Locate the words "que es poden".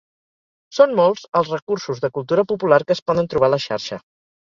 2.89-3.33